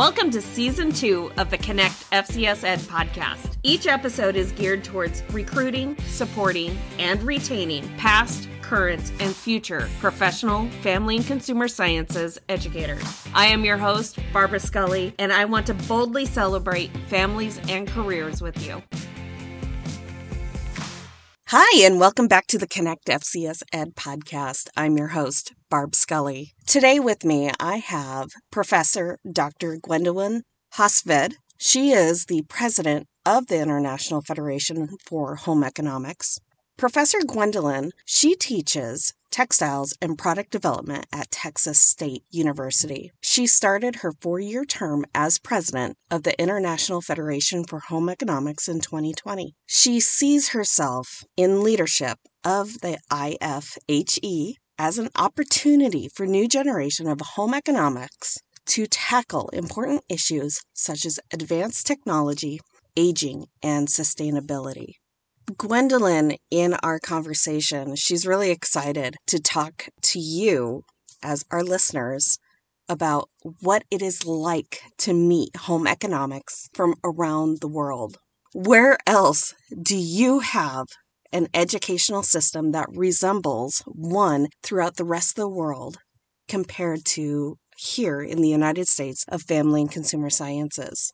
[0.00, 3.58] Welcome to season two of the Connect FCS Ed podcast.
[3.62, 11.16] Each episode is geared towards recruiting, supporting, and retaining past, current, and future professional, family,
[11.16, 13.04] and consumer sciences educators.
[13.34, 18.40] I am your host, Barbara Scully, and I want to boldly celebrate families and careers
[18.40, 18.82] with you.
[21.52, 24.68] Hi, and welcome back to the Connect FCS Ed podcast.
[24.76, 26.52] I'm your host, Barb Scully.
[26.64, 29.76] Today with me, I have Professor Dr.
[29.82, 31.32] Gwendolyn Hustvedt.
[31.58, 36.38] She is the president of the International Federation for Home Economics.
[36.76, 43.12] Professor Gwendolyn, she teaches textiles and product development at Texas State University.
[43.20, 48.68] She started her four year term as president of the International Federation for Home Economics
[48.68, 49.54] in 2020.
[49.66, 57.20] She sees herself in leadership of the IFHE as an opportunity for new generation of
[57.20, 62.60] home economics to tackle important issues such as advanced technology,
[62.96, 64.94] aging, and sustainability.
[65.56, 70.82] Gwendolyn, in our conversation, she's really excited to talk to you
[71.22, 72.38] as our listeners
[72.88, 78.18] about what it is like to meet home economics from around the world.
[78.52, 80.86] Where else do you have
[81.32, 85.98] an educational system that resembles one throughout the rest of the world
[86.48, 91.12] compared to here in the United States of family and consumer sciences?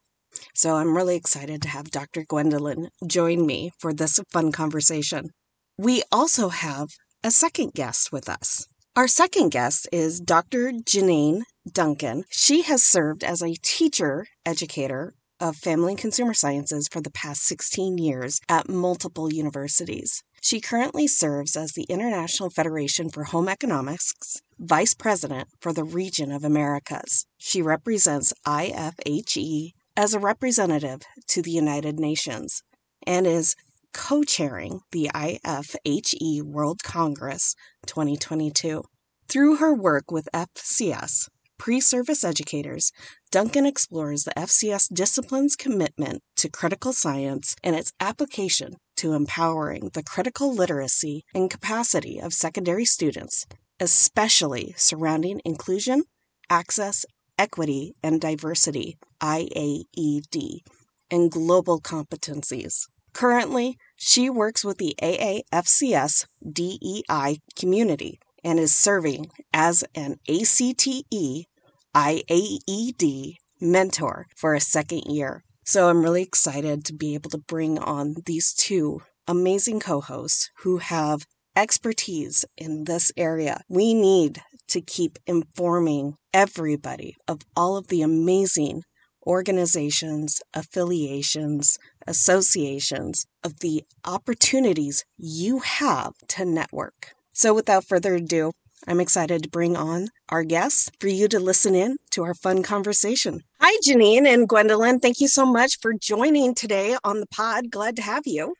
[0.55, 2.25] So I'm really excited to have Dr.
[2.29, 5.31] Gwendolyn join me for this fun conversation.
[5.79, 6.89] We also have
[7.23, 8.67] a second guest with us.
[8.97, 10.73] Our second guest is Dr.
[10.73, 12.25] Janine Duncan.
[12.31, 17.42] She has served as a teacher educator of family and consumer sciences for the past
[17.42, 20.23] 16 years at multiple universities.
[20.41, 24.12] She currently serves as the International Federation for Home Economics
[24.59, 27.27] Vice President for the region of Americas.
[27.37, 32.62] She represents IFHE as a representative to the United Nations
[33.06, 33.56] and is
[33.94, 37.55] co chairing the IFHE World Congress
[37.86, 38.83] 2022.
[39.29, 42.92] Through her work with FCS, pre service educators,
[43.30, 50.02] Duncan explores the FCS discipline's commitment to critical science and its application to empowering the
[50.02, 53.46] critical literacy and capacity of secondary students,
[53.80, 56.05] especially surrounding inclusion,
[56.51, 57.06] access,
[57.39, 60.63] equity, and diversity, IAED,
[61.11, 62.89] and global competencies.
[63.13, 71.47] Currently, she works with the AAFCS DEI community and is serving as an ACTE
[71.95, 75.42] IAED mentor for a second year.
[75.64, 80.51] So I'm really excited to be able to bring on these two amazing co hosts
[80.58, 83.61] who have expertise in this area.
[83.68, 88.83] We need to keep informing everybody of all of the amazing
[89.27, 97.12] organizations, affiliations, associations, of the opportunities you have to network.
[97.33, 98.52] So, without further ado,
[98.86, 102.62] I'm excited to bring on our guests for you to listen in to our fun
[102.62, 103.40] conversation.
[103.61, 105.00] Hi, Janine and Gwendolyn.
[105.00, 107.70] Thank you so much for joining today on the pod.
[107.70, 108.55] Glad to have you.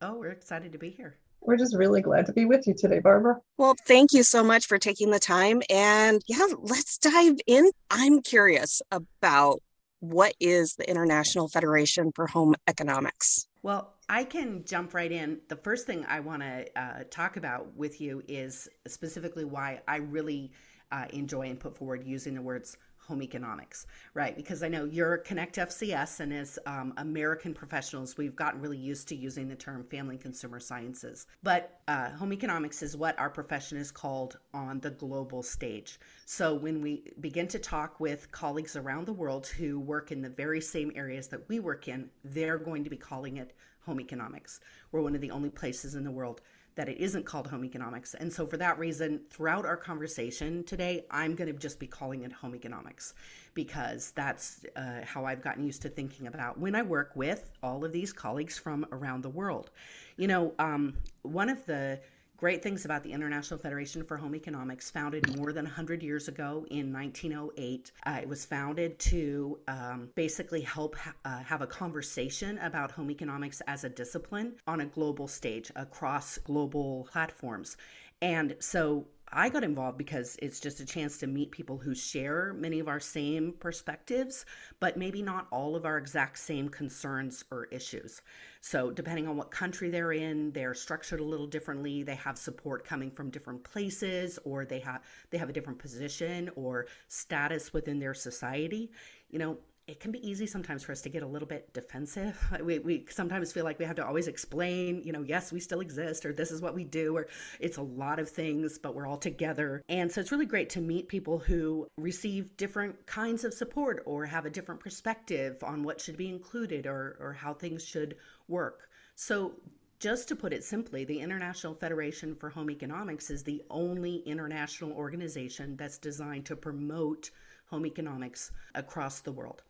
[0.00, 1.16] Oh, we're excited to be here.
[1.44, 3.36] We're just really glad to be with you today, Barbara.
[3.58, 5.60] Well, thank you so much for taking the time.
[5.68, 7.70] And yeah, let's dive in.
[7.90, 9.60] I'm curious about
[10.02, 13.46] what is the International Federation for Home Economics?
[13.62, 15.38] Well, I can jump right in.
[15.48, 19.96] The first thing I want to uh, talk about with you is specifically why I
[19.98, 20.50] really
[20.90, 22.76] uh, enjoy and put forward using the words
[23.06, 24.36] home economics, right?
[24.36, 29.08] Because I know you're Connect FCS, and as um, American professionals, we've gotten really used
[29.08, 31.26] to using the term family consumer sciences.
[31.42, 35.98] But uh, home economics is what our profession is called on the global stage.
[36.26, 40.30] So when we begin to talk with colleagues around the world who work in the
[40.30, 44.60] very same areas that we work in, they're going to be calling it home economics.
[44.92, 46.40] We're one of the only places in the world
[46.74, 48.14] that it isn't called home economics.
[48.14, 52.22] And so, for that reason, throughout our conversation today, I'm going to just be calling
[52.22, 53.14] it home economics
[53.54, 57.84] because that's uh, how I've gotten used to thinking about when I work with all
[57.84, 59.70] of these colleagues from around the world.
[60.16, 62.00] You know, um, one of the
[62.42, 66.66] Great things about the International Federation for Home Economics, founded more than 100 years ago
[66.72, 67.92] in 1908.
[68.04, 73.12] Uh, it was founded to um, basically help ha- uh, have a conversation about home
[73.12, 77.76] economics as a discipline on a global stage across global platforms.
[78.22, 82.52] And so I got involved because it's just a chance to meet people who share
[82.52, 84.44] many of our same perspectives,
[84.78, 88.20] but maybe not all of our exact same concerns or issues.
[88.60, 92.02] So, depending on what country they're in, they're structured a little differently.
[92.02, 96.50] They have support coming from different places, or they have they have a different position
[96.54, 98.90] or status within their society.
[99.30, 99.58] You know,
[99.92, 102.38] it can be easy sometimes for us to get a little bit defensive.
[102.62, 105.80] We, we sometimes feel like we have to always explain, you know, yes, we still
[105.80, 107.26] exist, or this is what we do, or
[107.60, 109.82] it's a lot of things, but we're all together.
[109.88, 114.24] And so it's really great to meet people who receive different kinds of support or
[114.24, 118.16] have a different perspective on what should be included or, or how things should
[118.48, 118.88] work.
[119.16, 119.52] So
[119.98, 124.92] just to put it simply, the International Federation for Home Economics is the only international
[124.92, 127.30] organization that's designed to promote
[127.66, 129.62] home economics across the world.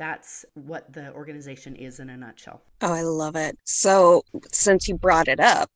[0.00, 2.62] That's what the organization is in a nutshell.
[2.80, 3.58] Oh, I love it.
[3.64, 5.70] So, since you brought it up,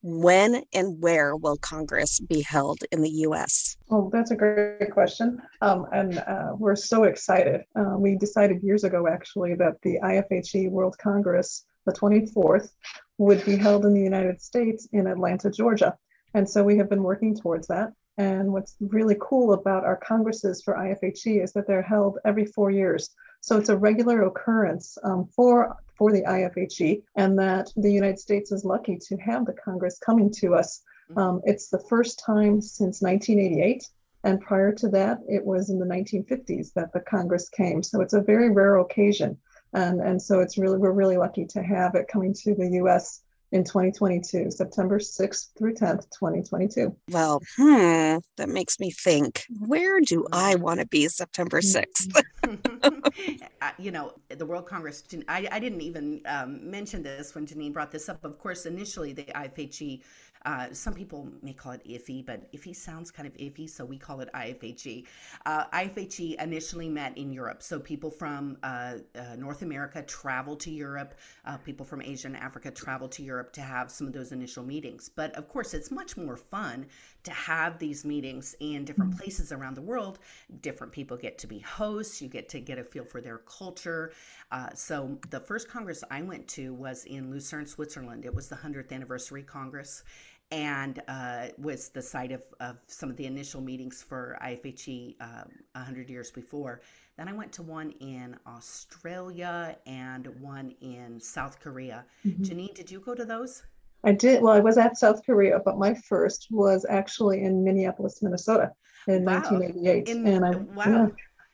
[0.00, 3.76] when and where will Congress be held in the US?
[3.90, 5.42] Oh, that's a great question.
[5.60, 7.60] Um, and uh, we're so excited.
[7.76, 12.70] Uh, we decided years ago, actually, that the IFHE World Congress, the 24th,
[13.18, 15.94] would be held in the United States in Atlanta, Georgia.
[16.32, 17.92] And so we have been working towards that.
[18.16, 22.70] And what's really cool about our congresses for IFHE is that they're held every four
[22.70, 23.10] years.
[23.48, 28.52] So it's a regular occurrence um, for for the IFHE, and that the United States
[28.52, 30.82] is lucky to have the Congress coming to us.
[31.10, 31.18] Mm-hmm.
[31.18, 33.88] Um, it's the first time since 1988,
[34.24, 37.82] and prior to that, it was in the 1950s that the Congress came.
[37.82, 39.38] So it's a very rare occasion,
[39.72, 43.22] and and so it's really we're really lucky to have it coming to the U.S
[43.52, 46.94] in 2022, September 6th through 10th, 2022.
[47.10, 52.22] Well, hmm, that makes me think where do I want to be September 6th?
[53.78, 57.90] you know, the World Congress, I, I didn't even um, mention this when Janine brought
[57.90, 58.24] this up.
[58.24, 60.02] Of course, initially the IFHE
[60.44, 63.98] uh, some people may call it IFFE, but IFFE sounds kind of iffy, so we
[63.98, 65.06] call it IFHE.
[65.46, 70.70] Uh, IFHE initially met in Europe, so people from uh, uh North America travel to
[70.70, 71.14] Europe,
[71.44, 74.64] uh, people from Asia and Africa travel to Europe to have some of those initial
[74.64, 75.08] meetings.
[75.08, 76.86] But of course, it's much more fun
[77.24, 79.20] to have these meetings in different mm-hmm.
[79.20, 80.18] places around the world.
[80.62, 84.12] Different people get to be hosts, you get to get a feel for their culture.
[84.50, 88.24] Uh, so the first Congress I went to was in Lucerne, Switzerland.
[88.24, 90.04] It was the 100th anniversary Congress
[90.50, 95.44] and uh, was the site of, of some of the initial meetings for IFHE uh,
[95.72, 96.80] 100 years before.
[97.16, 102.04] Then I went to one in Australia and one in South Korea.
[102.26, 102.42] Mm-hmm.
[102.42, 103.62] Janine, did you go to those?
[104.04, 104.42] I did.
[104.42, 108.72] Well, I was at South Korea, but my first was actually in Minneapolis, Minnesota
[109.08, 109.40] in wow.
[109.40, 110.08] 1988.
[110.08, 110.84] In, and I, wow.
[110.86, 111.08] Yeah,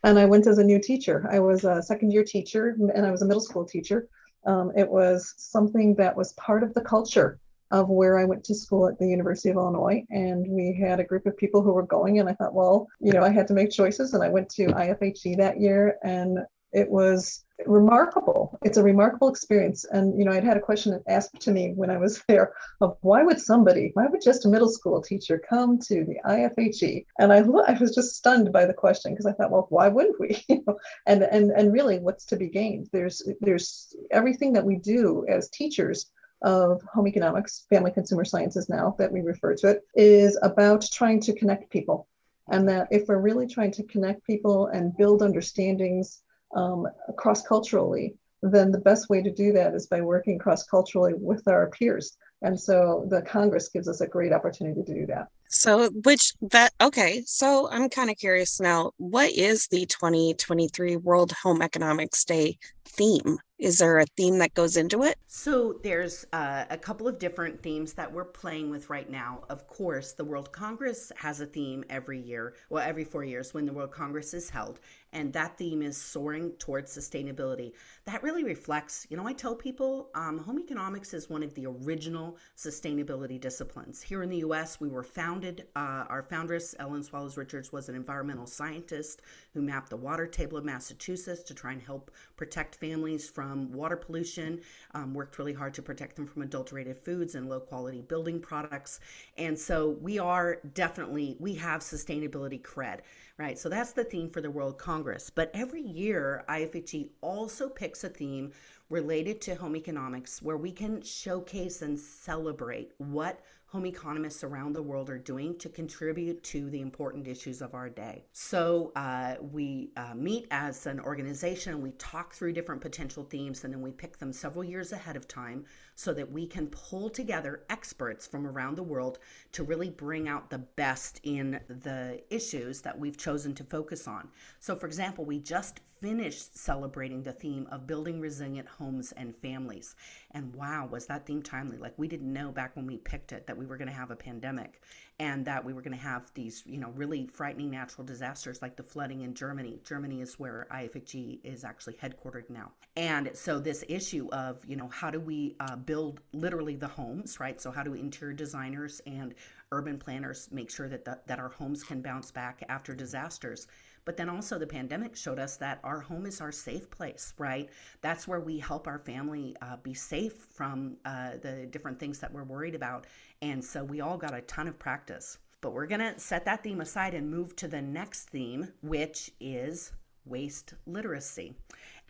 [0.05, 1.27] and I went as a new teacher.
[1.31, 4.07] I was a second year teacher and I was a middle school teacher.
[4.47, 7.41] Um, it was something that was part of the culture
[7.75, 10.05] of where I went to school at the University of Illinois.
[10.11, 13.13] And we had a group of people who were going, and I thought, well, you
[13.13, 14.15] know, I had to make choices.
[14.15, 16.39] And I went to IFHE that year, and
[16.73, 18.57] it was remarkable.
[18.63, 19.85] It's a remarkable experience.
[19.91, 22.97] And, you know, I'd had a question asked to me when I was there of
[23.01, 27.07] why would somebody, why would just a middle school teacher come to the IFHE?
[27.19, 30.21] And I, I was just stunned by the question because I thought, well, why wouldn't
[30.21, 30.45] we?
[31.07, 32.89] and, and, and really what's to be gained?
[32.93, 36.07] There's, there's everything that we do as teachers
[36.45, 41.19] of home economics, family consumer sciences now that we refer to it, is about trying
[41.21, 42.07] to connect people.
[42.51, 46.21] And that if we're really trying to connect people and build understandings
[46.55, 46.87] um,
[47.17, 51.49] cross culturally, then the best way to do that is by working cross culturally with
[51.49, 52.17] our peers.
[52.45, 55.29] And so the Congress gives us a great opportunity to do that.
[55.49, 61.33] So, which that, okay, so I'm kind of curious now, what is the 2023 World
[61.43, 63.39] Home Economics Day theme?
[63.59, 65.17] Is there a theme that goes into it?
[65.27, 69.45] So there's uh, a couple of different themes that we're playing with right now.
[69.49, 73.65] Of course, the World Congress has a theme every year, well, every four years when
[73.65, 74.81] the World Congress is held,
[75.15, 77.73] and that theme is soaring towards sustainability.
[78.05, 81.67] That really reflects, you know, I tell people um, home economics is one of the
[81.67, 84.03] original sustainability disciplines.
[84.03, 85.69] Here in the U.S., we were founded.
[85.77, 89.23] Uh, our foundress Ellen Swallows Richards was an environmental scientist
[89.55, 93.97] who mapped the water table of Massachusetts to try and help protect families from water
[93.97, 94.61] pollution,
[94.95, 98.99] um, worked really hard to protect them from adulterated foods and low quality building products.
[99.39, 103.01] And so we are definitely, we have sustainability cred,
[103.39, 103.59] right?
[103.59, 105.31] So that's the theme for the World Congress.
[105.31, 108.53] But every year, IFHE also picks a theme
[108.91, 113.41] related to home economics where we can showcase and celebrate what
[113.75, 117.89] home economists around the world are doing to contribute to the important issues of our
[117.89, 118.25] day.
[118.33, 123.65] So uh, we uh, meet as an organization, and we talk through different potential themes,
[123.65, 125.65] and then we pick them several years ahead of time
[125.97, 129.19] so that we can pull together experts from around the world
[129.51, 134.29] to really bring out the best in the issues that we've chosen to focus on.
[134.61, 139.97] So, for example, we just finished celebrating the theme of building resilient homes and families.
[140.33, 141.79] And wow, was that theme timely?
[141.79, 144.11] Like, we didn't know back when we picked it that we were going to have
[144.11, 144.83] a pandemic.
[145.21, 148.77] and that we were going to have these, you know, really frightening natural disasters like
[148.77, 149.79] the flooding in Germany.
[149.85, 152.73] Germany is where IFG is actually headquartered now.
[152.97, 157.39] And so this issue of, you know, how do we uh, build literally the homes,
[157.39, 157.61] right?
[157.61, 159.35] So how do interior designers and
[159.71, 163.69] urban planners make sure that the, that our homes can bounce back after disasters?
[164.05, 167.71] But then also the pandemic showed us that our home is our safe place, right?
[168.03, 172.33] That's where we help our family uh, be safe from uh, the different things that
[172.33, 173.07] we're worried about.
[173.41, 175.39] And so we all got a ton of practice.
[175.61, 179.31] But we're going to set that theme aside and move to the next theme, which
[179.41, 179.93] is
[180.27, 181.55] waste literacy.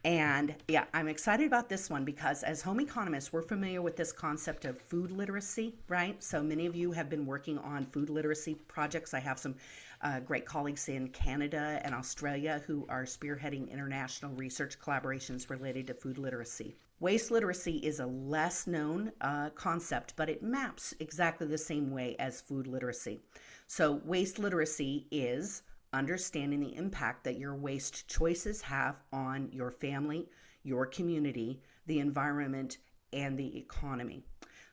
[0.05, 4.13] And yeah, I'm excited about this one because as home economists, we're familiar with this
[4.13, 6.23] concept of food literacy, right?
[6.23, 9.15] So many of you have been working on food literacy projects.
[9.15, 9.55] I have some
[10.04, 15.94] uh, great colleagues in Canada and Australia who are spearheading international research collaborations related to
[15.94, 16.76] food literacy.
[17.00, 22.14] Waste literacy is a less known uh, concept, but it maps exactly the same way
[22.18, 23.20] as food literacy.
[23.66, 30.28] So, waste literacy is understanding the impact that your waste choices have on your family,
[30.62, 32.78] your community, the environment,
[33.12, 34.25] and the economy.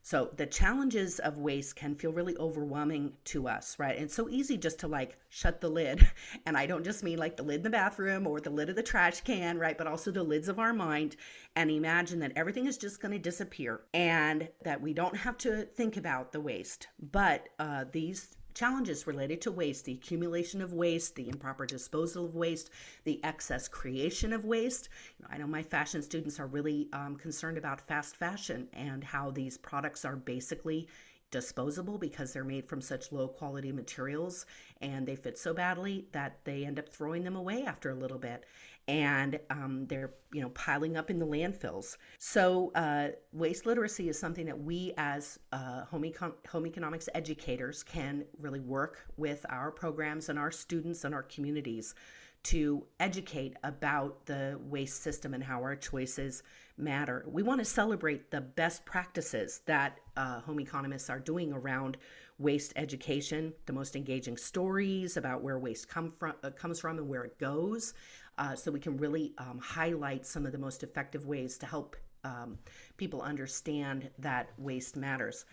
[0.03, 3.95] So the challenges of waste can feel really overwhelming to us, right?
[3.95, 6.07] And it's so easy just to like shut the lid.
[6.45, 8.75] And I don't just mean like the lid in the bathroom or the lid of
[8.75, 9.77] the trash can, right?
[9.77, 11.15] But also the lids of our mind
[11.55, 15.65] and imagine that everything is just going to disappear and that we don't have to
[15.65, 16.87] think about the waste.
[17.11, 22.35] But uh, these challenges related to waste the accumulation of waste the improper disposal of
[22.35, 22.69] waste
[23.03, 24.89] the excess creation of waste.
[25.19, 29.03] You know, i know my fashion students are really um, concerned about fast fashion and
[29.03, 30.87] how these products are basically
[31.31, 34.45] disposable because they're made from such low quality materials
[34.81, 38.17] and they fit so badly that they end up throwing them away after a little
[38.17, 38.45] bit
[38.91, 41.95] and um, they're you know piling up in the landfills.
[42.19, 47.83] So uh, waste literacy is something that we as uh, home, econ- home economics educators
[47.83, 51.95] can really work with our programs and our students and our communities
[52.43, 56.43] to educate about the waste system and how our choices
[56.77, 57.23] matter.
[57.27, 61.97] We want to celebrate the best practices that uh, home economists are doing around
[62.41, 67.07] waste education, the most engaging stories about where waste come from, uh, comes from and
[67.07, 67.93] where it goes,
[68.37, 71.95] uh, so we can really um, highlight some of the most effective ways to help
[72.23, 72.57] um,
[72.97, 75.45] people understand that waste matters.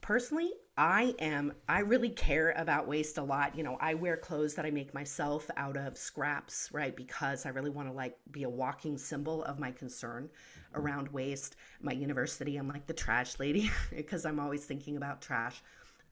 [0.00, 3.56] Personally, I am, I really care about waste a lot.
[3.56, 6.94] You know, I wear clothes that I make myself out of scraps, right?
[6.94, 10.28] Because I really want to like be a walking symbol of my concern
[10.74, 11.56] around waste.
[11.80, 15.62] My university, I'm like the trash lady because I'm always thinking about trash.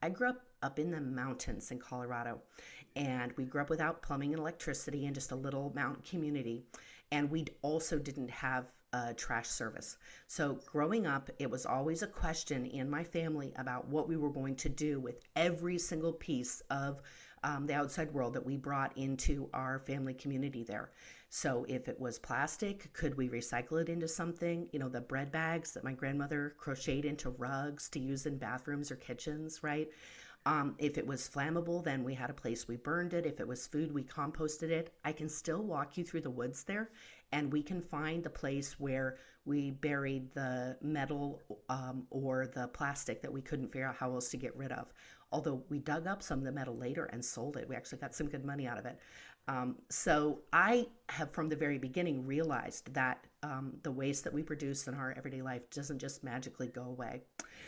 [0.05, 2.39] I grew up up in the mountains in Colorado
[2.95, 6.63] and we grew up without plumbing and electricity in just a little mountain community
[7.11, 9.97] and we also didn't have a trash service.
[10.27, 14.29] So growing up it was always a question in my family about what we were
[14.29, 17.01] going to do with every single piece of
[17.45, 20.91] um, the outside world that we brought into our family community there
[21.29, 25.31] so if it was plastic could we recycle it into something you know the bread
[25.31, 29.89] bags that my grandmother crocheted into rugs to use in bathrooms or kitchens right
[30.47, 33.25] um, if it was flammable, then we had a place we burned it.
[33.25, 34.93] If it was food, we composted it.
[35.03, 36.91] I can still walk you through the woods there,
[37.31, 43.21] and we can find the place where we buried the metal um, or the plastic
[43.23, 44.93] that we couldn't figure out how else to get rid of.
[45.31, 48.15] Although we dug up some of the metal later and sold it, we actually got
[48.15, 48.99] some good money out of it.
[49.47, 54.41] Um, so I have from the very beginning realized that um, the waste that we
[54.41, 57.21] produce in our everyday life doesn't just magically go away.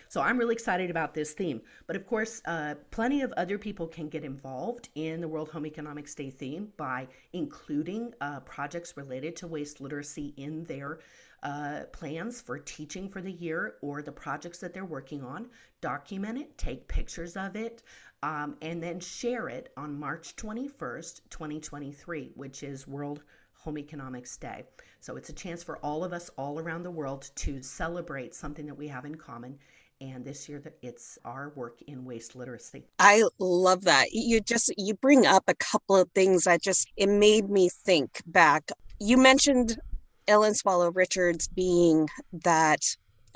[0.09, 1.61] So I'm really excited about this theme.
[1.85, 5.67] But of course, uh, plenty of other people can get involved in the World Home
[5.67, 10.99] Economics Day theme by including uh, projects related to waste literacy in their
[11.43, 15.47] uh, plans for teaching for the year or the projects that they're working on.
[15.81, 17.83] Document it, take pictures of it,
[18.23, 23.21] um, and then share it on March 21st, 2023, which is World
[23.53, 24.63] Home Economics Day.
[24.99, 28.65] So it's a chance for all of us all around the world to celebrate something
[28.65, 29.57] that we have in common.
[29.99, 32.85] And this year, that it's our work in waste literacy.
[32.99, 34.11] I love that.
[34.11, 38.21] You just you bring up a couple of things that just it made me think
[38.27, 38.69] back.
[38.99, 39.79] You mentioned
[40.27, 42.07] Ellen Swallow Richards being
[42.43, 42.81] that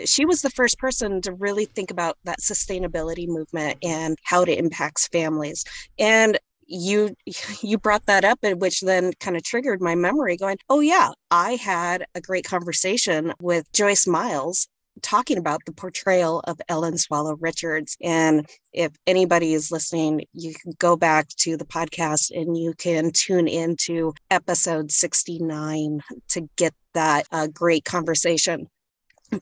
[0.05, 4.49] she was the first person to really think about that sustainability movement and how it
[4.49, 5.63] impacts families.
[5.99, 6.39] And
[6.71, 7.15] you
[7.61, 11.53] you brought that up which then kind of triggered my memory going oh yeah i
[11.55, 14.67] had a great conversation with joyce miles
[15.01, 20.73] talking about the portrayal of ellen swallow richards and if anybody is listening you can
[20.79, 27.25] go back to the podcast and you can tune into episode 69 to get that
[27.31, 28.67] uh, great conversation.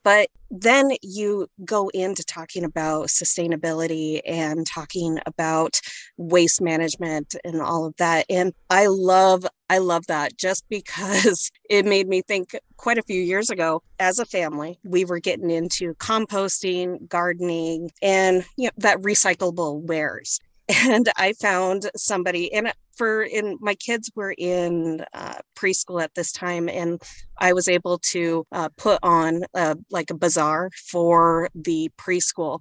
[0.03, 5.79] But then you go into talking about sustainability and talking about
[6.17, 8.25] waste management and all of that.
[8.29, 13.21] And i love i love that just because it made me think quite a few
[13.21, 18.97] years ago as a family we were getting into composting gardening and you know that
[18.99, 20.39] recyclable wares
[20.69, 26.31] and I found somebody and for in my kids were in uh, preschool at this
[26.31, 27.01] time and
[27.39, 32.59] I was able to uh, put on a, like a bazaar for the preschool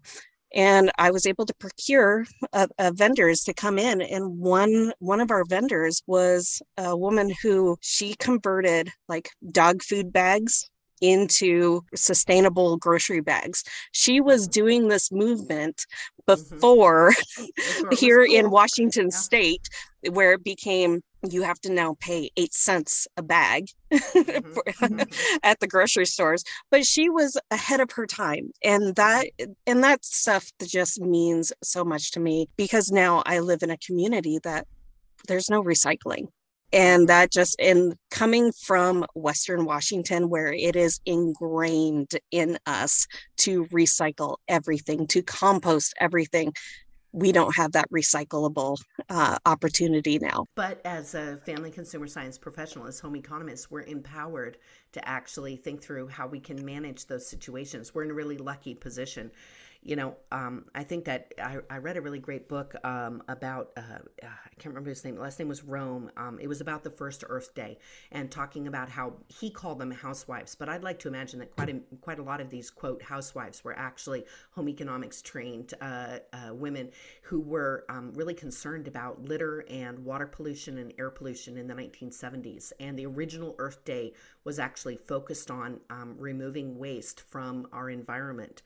[0.55, 2.25] and I was able to procure
[2.55, 4.01] uh, uh, vendors to come in.
[4.01, 10.13] And one one of our vendors was a woman who she converted like dog food
[10.13, 13.65] bags into sustainable grocery bags.
[13.93, 15.85] She was doing this movement
[16.29, 16.35] mm-hmm.
[16.35, 17.89] before mm-hmm.
[17.97, 18.35] here cool.
[18.35, 19.17] in Washington yeah.
[19.17, 19.69] state,
[20.11, 24.53] where it became you have to now pay eight cents a bag mm-hmm.
[24.53, 25.39] for, mm-hmm.
[25.43, 29.27] at the grocery stores but she was ahead of her time and that
[29.67, 33.79] and that stuff just means so much to me because now i live in a
[33.79, 34.67] community that
[35.27, 36.29] there's no recycling
[36.73, 43.07] and that just in coming from western washington where it is ingrained in us
[43.37, 46.53] to recycle everything to compost everything
[47.13, 48.77] we don't have that recyclable
[49.09, 50.45] uh, opportunity now.
[50.55, 54.59] But as a family consumer science professional, as home economists, we're empowered
[54.93, 57.95] to actually think through how we can manage those situations.
[57.95, 59.31] We're in a really lucky position
[59.83, 63.71] you know, um, I think that I, I, read a really great book um, about,
[63.77, 66.11] uh, I can't remember his name, last name was Rome.
[66.17, 67.79] Um, it was about the first Earth Day
[68.11, 70.57] and talking about how he called them housewives.
[70.57, 73.63] But I'd like to imagine that quite a, quite a lot of these, quote, housewives
[73.63, 76.91] were actually home economics trained uh, uh, women
[77.23, 81.75] who were um, really concerned about litter and water pollution and air pollution in the
[81.75, 82.73] 1970s.
[82.81, 88.63] And the original Earth Day was actually focused on um, removing waste from our environment.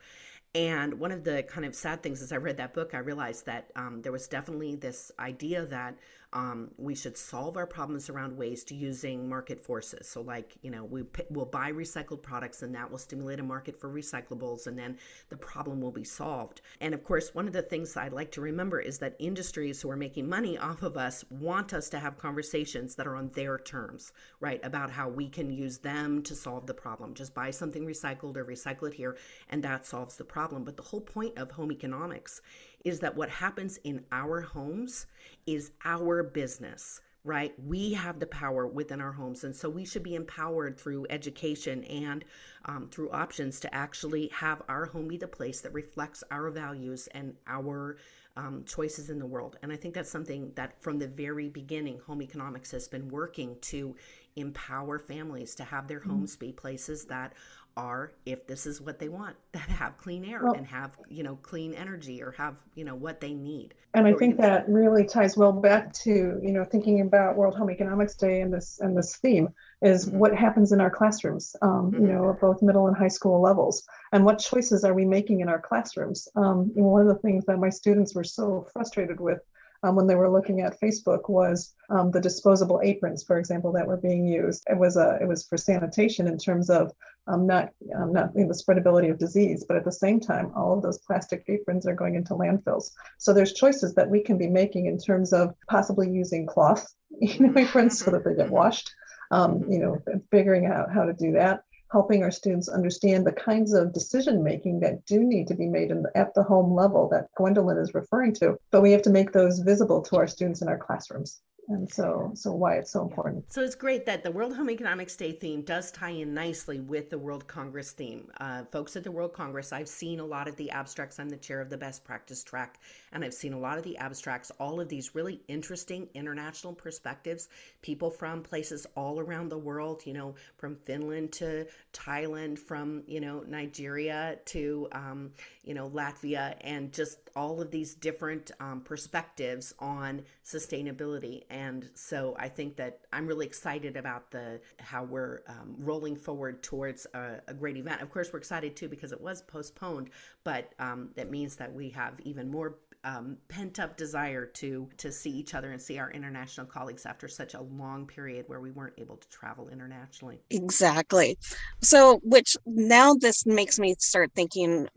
[0.55, 3.47] And one of the kind of sad things as I read that book, I realized
[3.47, 5.97] that um, there was definitely this idea that
[6.33, 10.07] um, we should solve our problems around waste using market forces.
[10.07, 13.79] So, like, you know, we will buy recycled products and that will stimulate a market
[13.79, 14.97] for recyclables and then
[15.29, 16.61] the problem will be solved.
[16.81, 19.89] And of course, one of the things I'd like to remember is that industries who
[19.91, 23.59] are making money off of us want us to have conversations that are on their
[23.59, 24.59] terms, right?
[24.63, 27.13] About how we can use them to solve the problem.
[27.13, 29.17] Just buy something recycled or recycle it here
[29.49, 30.63] and that solves the problem.
[30.63, 32.41] But the whole point of home economics
[32.83, 35.07] is that what happens in our homes
[35.45, 37.53] is our business right?
[37.65, 39.45] We have the power within our homes.
[39.45, 42.25] And so we should be empowered through education and
[42.65, 47.07] um, through options to actually have our home be the place that reflects our values
[47.13, 47.97] and our
[48.35, 49.57] um, choices in the world.
[49.61, 53.55] And I think that's something that from the very beginning, home economics has been working
[53.61, 53.95] to
[54.35, 56.09] empower families to have their mm-hmm.
[56.09, 57.33] homes be places that
[57.75, 59.35] are if this is what they want.
[59.51, 62.95] That have clean air well, and have you know clean energy or have you know
[62.95, 63.73] what they need.
[63.95, 67.69] And i think that really ties well back to you know thinking about world home
[67.69, 69.49] economics day and this and this theme
[69.83, 70.17] is mm-hmm.
[70.17, 72.05] what happens in our classrooms um, mm-hmm.
[72.05, 73.83] you know at both middle and high school levels.
[74.11, 76.27] And what choices are we making in our classrooms?
[76.35, 79.39] Um, one of the things that my students were so frustrated with
[79.83, 83.85] um, when they were looking at Facebook was um, the disposable aprons, for example, that
[83.85, 84.63] were being used.
[84.69, 86.91] It was a it was for sanitation in terms of
[87.27, 90.81] um, not um, not the spreadability of disease, but at the same time, all of
[90.81, 92.91] those plastic aprons are going into landfills.
[93.17, 96.87] So there's choices that we can be making in terms of possibly using cloth
[97.21, 98.91] you know, aprons so that they get washed.
[99.31, 99.97] Um, you know,
[100.29, 104.79] figuring out how to do that helping our students understand the kinds of decision making
[104.79, 108.33] that do need to be made the, at the home level that Gwendolyn is referring
[108.33, 108.57] to.
[108.71, 112.31] But we have to make those visible to our students in our classrooms and so
[112.35, 113.51] so why it's so important.
[113.51, 117.09] So it's great that the world home economics day theme does tie in nicely with
[117.09, 118.29] the world congress theme.
[118.39, 121.19] Uh, folks at the world congress i've seen a lot of the abstracts.
[121.19, 122.79] I'm the chair of the best practice track
[123.11, 127.47] and i've seen a lot of the abstracts all of these really interesting international perspectives.
[127.81, 133.21] People from places all around the world you know from finland to thailand from you
[133.21, 135.31] know nigeria to um,
[135.63, 142.35] you know latvia and just all of these different um, perspectives on sustainability and so
[142.37, 147.41] I think that I'm really excited about the how we're um, rolling forward towards a,
[147.47, 148.01] a, great event.
[148.01, 150.09] Of course, we're excited too because it was postponed,
[150.43, 155.11] but um, that means that we have even more um, pent up desire to to
[155.11, 158.71] see each other and see our international colleagues after such a long period where we
[158.71, 160.39] weren't able to travel internationally.
[160.49, 161.37] Exactly.
[161.81, 164.87] So, which now this makes me start thinking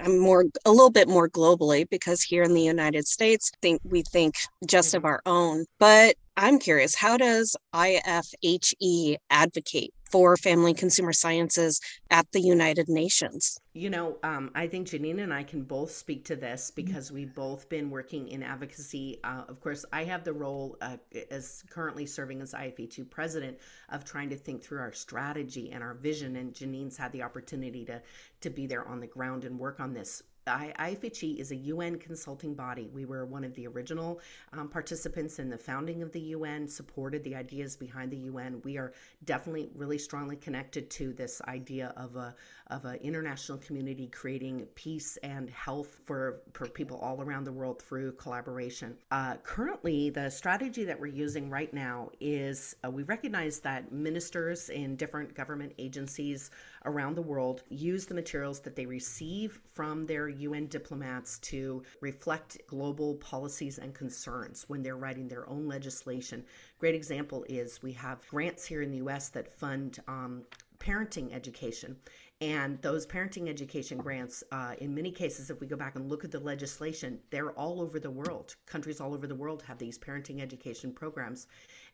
[0.00, 4.02] I'm more a little bit more globally because here in the United States, think we
[4.02, 4.34] think
[4.66, 4.98] just mm-hmm.
[4.98, 5.64] of our own.
[5.78, 13.58] But I'm curious, how does IFHE advocate for family consumer sciences at the United Nations?
[13.74, 16.84] You know, um, I think Janine and I can both speak to this mm-hmm.
[16.84, 19.20] because we've both been working in advocacy.
[19.22, 20.96] Uh, of course, I have the role uh,
[21.30, 23.58] as currently serving as IFHE president
[23.90, 26.36] of trying to think through our strategy and our vision.
[26.36, 28.02] And Janine's had the opportunity to
[28.40, 32.54] to be there on the ground and work on this IFHE is a UN consulting
[32.54, 32.88] body.
[32.92, 34.20] We were one of the original
[34.52, 38.60] um, participants in the founding of the UN, supported the ideas behind the UN.
[38.64, 38.92] We are
[39.24, 42.34] definitely really strongly connected to this idea of a
[42.70, 47.80] of an international community creating peace and health for, for people all around the world
[47.80, 48.94] through collaboration.
[49.10, 54.68] Uh, currently, the strategy that we're using right now is uh, we recognize that ministers
[54.68, 56.50] in different government agencies
[56.84, 62.58] around the world use the materials that they receive from their UN diplomats to reflect
[62.66, 66.44] global policies and concerns when they're writing their own legislation.
[66.78, 70.42] Great example is we have grants here in the US that fund um,
[70.78, 71.96] parenting education.
[72.40, 76.24] And those parenting education grants, uh, in many cases, if we go back and look
[76.24, 78.54] at the legislation, they're all over the world.
[78.66, 81.48] Countries all over the world have these parenting education programs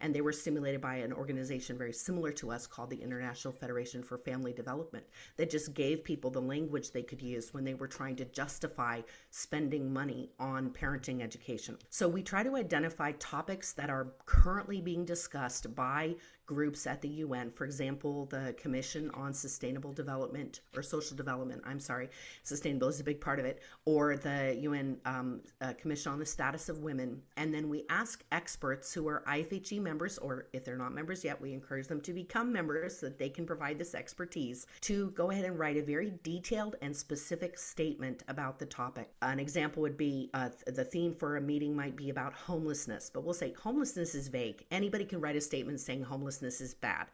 [0.04, 4.02] and they were stimulated by an organization very similar to us called the International Federation
[4.02, 5.02] for Family Development
[5.38, 9.00] that just gave people the language they could use when they were trying to justify
[9.30, 11.78] spending money on parenting education.
[11.88, 17.08] So we try to identify topics that are currently being discussed by groups at the
[17.08, 17.50] UN.
[17.50, 22.10] For example, the Commission on Sustainable Development or Social Development, I'm sorry,
[22.44, 26.26] sustainability is a big part of it, or the UN um, uh, Commission on the
[26.26, 27.22] Status of Women.
[27.36, 31.40] And then we ask experts who are IFHE members, or if they're not members yet,
[31.40, 35.30] we encourage them to become members so that they can provide this expertise to go
[35.30, 39.10] ahead and write a very detailed and specific statement about the topic.
[39.22, 43.24] An example would be uh, the theme for a meeting might be about homelessness, but
[43.24, 44.64] we'll say homelessness is vague.
[44.70, 47.06] Anybody can write a statement saying homelessness homelessness is bad.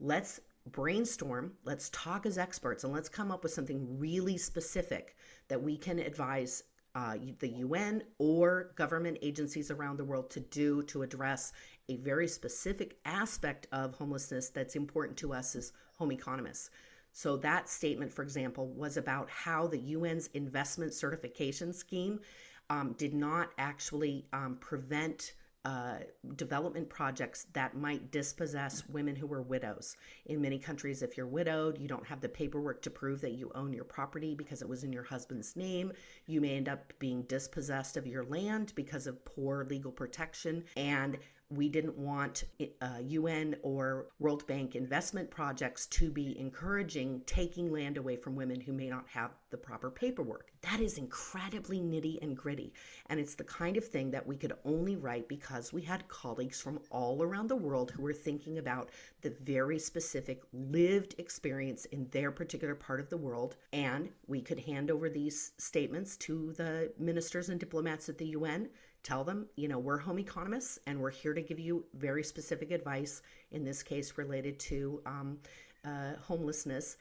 [0.00, 0.40] Let's
[0.72, 5.16] brainstorm, let's talk as experts, and let's come up with something really specific
[5.48, 6.64] that we can advise
[6.94, 11.52] uh, the UN or government agencies around the world to do to address
[11.88, 16.70] a very specific aspect of homelessness that's important to us as home economists.
[17.12, 22.20] So, that statement, for example, was about how the UN's investment certification scheme
[22.70, 25.32] um, did not actually um, prevent
[25.64, 25.98] uh,
[26.36, 29.96] development projects that might dispossess women who were widows.
[30.26, 33.50] In many countries, if you're widowed, you don't have the paperwork to prove that you
[33.54, 35.92] own your property because it was in your husband's name.
[36.26, 40.64] You may end up being dispossessed of your land because of poor legal protection.
[40.76, 41.18] And
[41.50, 42.44] we didn't want
[42.82, 48.60] uh, UN or World Bank investment projects to be encouraging taking land away from women
[48.60, 50.52] who may not have the proper paperwork.
[50.60, 52.74] That is incredibly nitty and gritty.
[53.06, 56.60] And it's the kind of thing that we could only write because we had colleagues
[56.60, 58.90] from all around the world who were thinking about
[59.22, 63.56] the very specific lived experience in their particular part of the world.
[63.72, 68.68] And we could hand over these statements to the ministers and diplomats at the UN
[69.08, 72.70] tell them, you know, we're home economists and we're here to give you very specific
[72.70, 75.38] advice, in this case related to um,
[75.86, 76.98] uh, homelessness.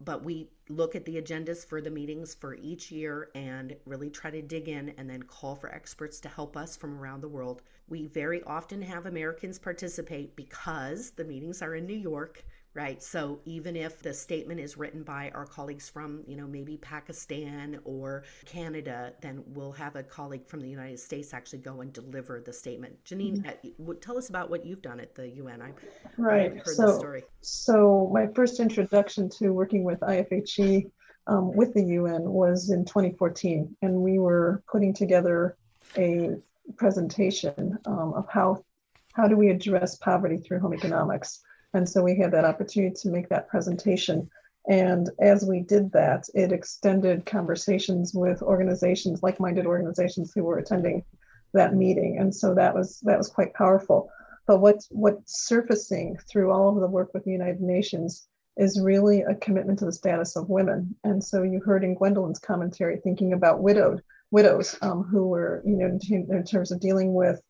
[0.00, 4.30] But we look at the agendas for the meetings for each year and really try
[4.30, 7.60] to dig in and then call for experts to help us from around the world.
[7.88, 12.42] We very often have Americans participate because the meetings are in New York
[12.74, 13.02] right?
[13.02, 17.78] So even if the statement is written by our colleagues from, you know, maybe Pakistan
[17.84, 22.40] or Canada, then we'll have a colleague from the United States actually go and deliver
[22.40, 22.96] the statement.
[23.04, 23.90] Janine, mm-hmm.
[23.90, 25.62] uh, tell us about what you've done at the UN.
[25.62, 25.70] I,
[26.18, 26.56] right.
[26.56, 27.22] Heard so, the story.
[27.42, 30.90] So my first introduction to working with IFHE
[31.26, 35.56] um, with the UN was in 2014, and we were putting together
[35.96, 36.30] a
[36.76, 38.64] presentation um, of how
[39.12, 41.40] how do we address poverty through home economics.
[41.74, 44.30] And so we had that opportunity to make that presentation.
[44.68, 51.04] And as we did that, it extended conversations with organizations, like-minded organizations who were attending
[51.52, 52.18] that meeting.
[52.18, 54.10] And so that was that was quite powerful.
[54.46, 59.22] But what's what's surfacing through all of the work with the United Nations is really
[59.22, 60.94] a commitment to the status of women.
[61.04, 65.76] And so you heard in Gwendolyn's commentary thinking about widowed widows um, who were, you
[65.76, 67.40] know, in, terms of dealing with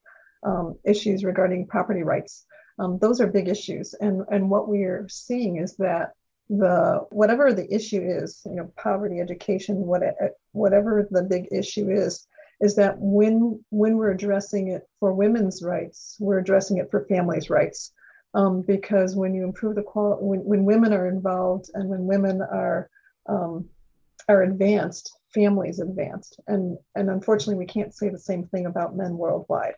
[0.44, 2.46] um, issues regarding property rights.
[2.78, 3.94] Um, those are big issues.
[3.94, 6.12] And, and what we are seeing is that
[6.50, 10.02] the whatever the issue is, you know, poverty, education, what,
[10.52, 12.26] whatever the big issue is,
[12.60, 17.50] is that when when we're addressing it for women's rights, we're addressing it for families'
[17.50, 17.92] rights.
[18.34, 22.42] Um, because when you improve the quality, when, when women are involved and when women
[22.42, 22.90] are
[23.26, 23.68] um,
[24.28, 29.16] are advanced, families advanced, and and unfortunately we can't say the same thing about men
[29.16, 29.74] worldwide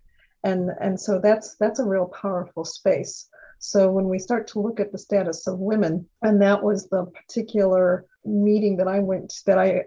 [0.47, 3.29] and and so that's that's a real powerful space
[3.59, 7.07] So when we start to look at the status of women, and that was the
[7.07, 9.85] particular meeting that I went that I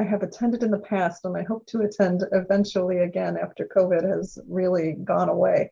[0.00, 4.02] I have attended in the past, and I hope to attend eventually again after COVID
[4.14, 5.70] has really gone away.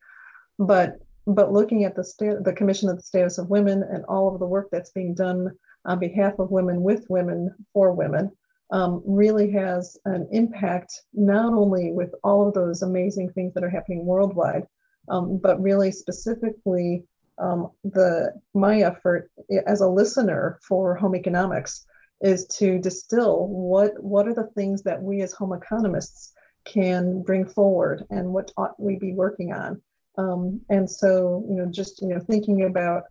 [0.59, 0.91] But
[1.27, 4.39] but looking at the state, the Commission of the Status of Women and all of
[4.39, 5.41] the work that's being done
[5.85, 8.31] on behalf of women with women for women
[8.71, 13.71] um, really has an impact not only with all of those amazing things that are
[13.71, 14.67] happening worldwide,
[15.09, 17.05] um, but really specifically
[17.39, 19.31] um, the my effort
[19.67, 21.87] as a listener for home economics
[22.21, 26.33] is to distill what what are the things that we as home economists
[26.65, 29.83] can bring forward and what ought we be working on.
[30.17, 33.05] Um, and so you know just you know thinking about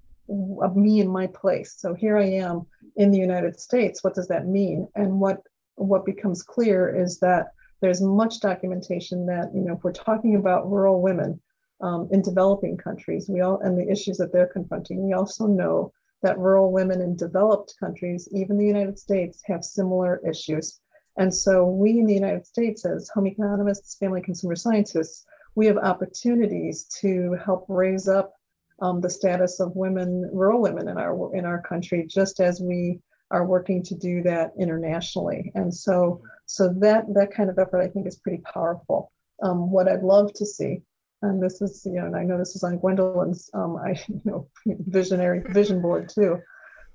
[0.61, 2.65] of me in my place so here i am
[2.95, 5.41] in the united states what does that mean and what
[5.75, 7.47] what becomes clear is that
[7.81, 11.39] there's much documentation that you know if we're talking about rural women
[11.81, 15.03] um, in developing countries, we all and the issues that they're confronting.
[15.03, 15.91] We also know
[16.21, 20.79] that rural women in developed countries, even the United States, have similar issues.
[21.17, 25.77] And so we in the United States, as home economists, family consumer scientists, we have
[25.77, 28.33] opportunities to help raise up
[28.81, 32.99] um, the status of women, rural women in our in our country, just as we
[33.29, 35.51] are working to do that internationally.
[35.55, 39.11] And so, so that that kind of effort, I think, is pretty powerful.
[39.41, 40.81] Um, what I'd love to see
[41.21, 44.21] and this is you know and i know this is on gwendolyn's um, i you
[44.25, 46.37] know visionary vision board too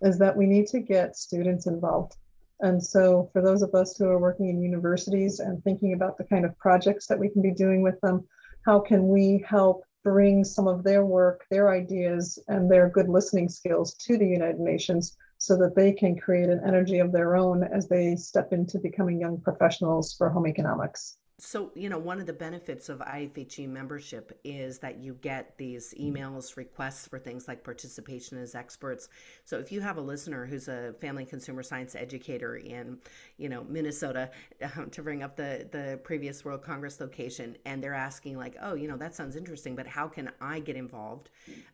[0.02, 2.16] is that we need to get students involved
[2.60, 6.24] and so for those of us who are working in universities and thinking about the
[6.24, 8.24] kind of projects that we can be doing with them
[8.64, 13.48] how can we help bring some of their work their ideas and their good listening
[13.48, 17.64] skills to the united nations so that they can create an energy of their own
[17.64, 22.24] as they step into becoming young professionals for home economics so, you know, one of
[22.24, 27.62] the benefits of IFHE membership is that you get these emails, requests for things like
[27.62, 29.10] participation as experts.
[29.44, 32.96] So, if you have a listener who's a family consumer science educator in,
[33.36, 34.30] you know, Minnesota,
[34.76, 38.72] um, to bring up the the previous World Congress location, and they're asking like, oh,
[38.72, 41.28] you know, that sounds interesting, but how can I get involved?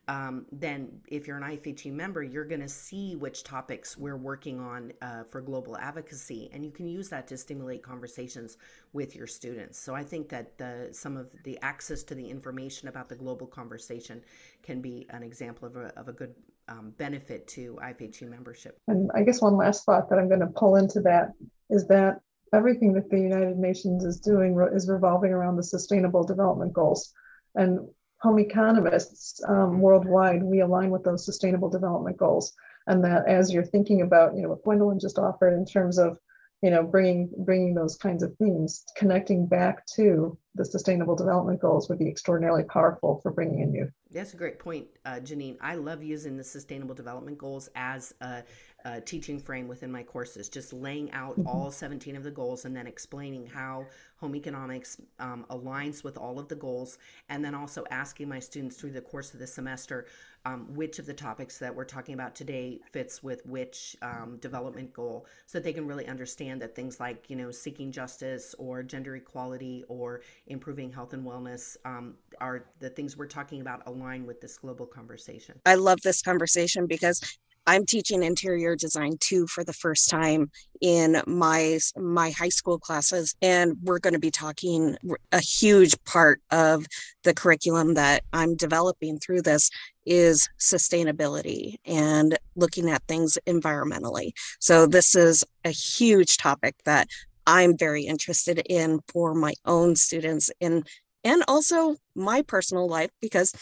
[0.09, 4.59] Um, then, if you're an IFHE member, you're going to see which topics we're working
[4.59, 8.57] on uh, for global advocacy, and you can use that to stimulate conversations
[8.91, 9.52] with your students.
[9.71, 13.47] So I think that the, some of the access to the information about the global
[13.47, 14.21] conversation
[14.61, 16.33] can be an example of a, of a good
[16.67, 18.79] um, benefit to IFHE membership.
[18.87, 21.33] And I guess one last thought that I'm going to pull into that
[21.69, 22.19] is that
[22.53, 27.11] everything that the United Nations is doing is revolving around the Sustainable Development Goals.
[27.55, 27.79] And
[28.21, 32.53] home economists um, worldwide, we align with those Sustainable Development Goals.
[32.87, 36.17] And that as you're thinking about, you know, what Gwendolyn just offered in terms of
[36.63, 41.89] you know bringing bringing those kinds of themes connecting back to the sustainable development goals
[41.89, 45.75] would be extraordinarily powerful for bringing in youth that's a great point uh, janine i
[45.75, 48.43] love using the sustainable development goals as a,
[48.85, 51.47] a teaching frame within my courses just laying out mm-hmm.
[51.47, 53.85] all 17 of the goals and then explaining how
[54.17, 56.97] home economics um, aligns with all of the goals
[57.29, 60.05] and then also asking my students through the course of the semester
[60.45, 64.91] um, which of the topics that we're talking about today fits with which um, development
[64.93, 68.83] goal so that they can really understand that things like you know seeking justice or
[68.83, 74.25] gender equality or improving health and wellness um, are the things we're talking about align
[74.25, 77.21] with this global conversation i love this conversation because
[77.65, 83.35] I'm teaching interior design too for the first time in my my high school classes
[83.41, 84.97] and we're going to be talking
[85.31, 86.85] a huge part of
[87.23, 89.69] the curriculum that I'm developing through this
[90.05, 94.31] is sustainability and looking at things environmentally.
[94.59, 97.07] So this is a huge topic that
[97.47, 100.83] I'm very interested in for my own students in
[101.23, 103.53] and also my personal life because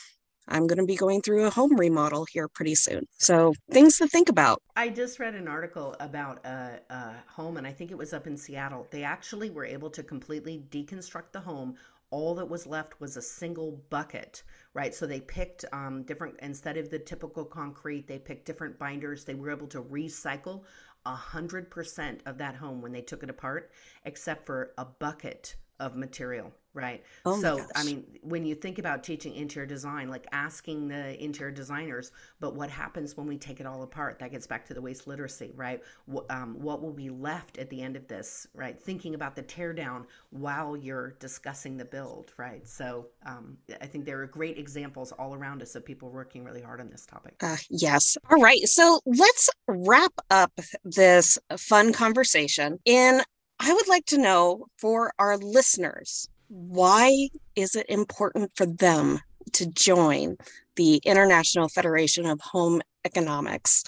[0.48, 3.06] I'm going to be going through a home remodel here pretty soon.
[3.18, 4.62] So, things to think about.
[4.76, 8.28] I just read an article about a, a, home, and I think it was up
[8.28, 8.88] in Seattle.
[8.92, 11.76] They actually were able to completely deconstruct the home.
[12.10, 14.94] All that was left was a single bucket, right?
[14.94, 19.24] So they picked um, different, instead of the typical concrete, they picked different binders.
[19.24, 20.64] They were able to recycle
[21.06, 23.72] 100% of that home when they took it apart,
[24.06, 27.04] except for a bucket of material right?
[27.26, 31.52] Oh so i mean when you think about teaching interior design like asking the interior
[31.52, 34.20] designers but what happens when we take it all apart?
[34.20, 35.82] That gets back to the waste literacy right?
[36.30, 38.80] Um, what will be left at the end of this right?
[38.80, 42.66] Thinking about the teardown while you're discussing the build right?
[42.66, 46.62] So um, i think there are great examples all around us of people working really
[46.62, 47.36] hard on this topic.
[47.42, 48.18] Uh, yes.
[48.30, 48.62] All right.
[48.66, 50.54] So let's wrap up
[50.86, 53.22] this fun conversation in
[53.64, 59.20] I would like to know for our listeners, why is it important for them
[59.54, 60.38] to join
[60.76, 63.84] the International Federation of Home Economics.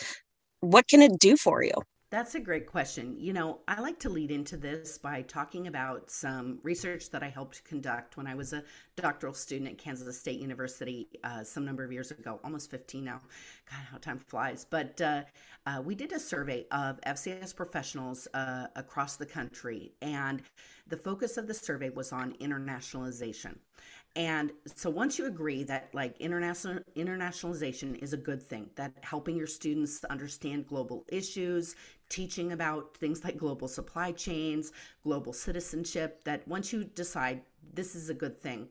[0.60, 1.74] What can it do for you?
[2.14, 3.16] That's a great question.
[3.18, 7.30] You know, I like to lead into this by talking about some research that I
[7.30, 8.64] helped conduct when I was a
[8.96, 13.20] doctoral student at Kansas State University uh, some number of years ago, almost 15 now.
[13.68, 14.64] God, how time flies.
[14.64, 15.24] But uh,
[15.66, 20.44] uh, we did a survey of FCS professionals uh, across the country, and
[20.86, 23.56] the focus of the survey was on internationalization.
[24.16, 29.36] And so once you agree that like international internationalization is a good thing, that helping
[29.36, 31.76] your students understand global issues,
[32.14, 34.72] teaching about things like global supply chains,
[35.04, 37.42] global citizenship, that once you decide
[37.74, 38.68] this is a good thing,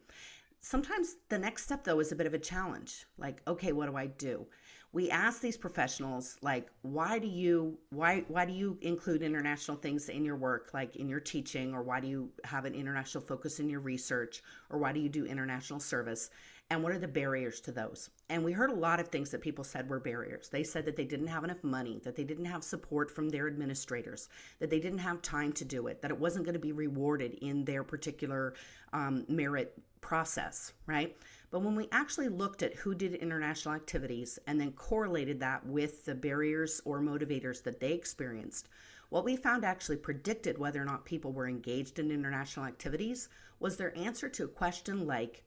[0.60, 3.04] sometimes the next step though is a bit of a challenge.
[3.18, 4.46] Like, okay, what do I do?
[4.92, 10.08] we ask these professionals like why do you why why do you include international things
[10.08, 13.58] in your work like in your teaching or why do you have an international focus
[13.58, 16.30] in your research or why do you do international service
[16.70, 18.08] and what are the barriers to those?
[18.30, 20.48] And we heard a lot of things that people said were barriers.
[20.48, 23.46] They said that they didn't have enough money that they didn't have support from their
[23.46, 26.72] administrators that they didn't have time to do it that it wasn't going to be
[26.72, 28.54] rewarded in their particular
[28.92, 31.16] um, merit process right?
[31.50, 36.04] But when we actually looked at who did international activities and then correlated that with
[36.06, 38.68] the barriers or motivators that they experienced,
[39.10, 43.28] what we found actually predicted whether or not people were engaged in international activities
[43.60, 45.44] was their answer to a question like,